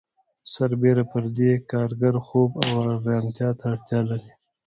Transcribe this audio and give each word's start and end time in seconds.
سربېره 0.53 1.03
پر 1.11 1.23
دې 1.37 1.51
کارګر 1.71 2.15
خوب 2.25 2.51
او 2.65 2.69
آرامتیا 2.99 3.49
ته 3.59 3.65
اړتیا 3.73 3.99
لري 4.09 4.31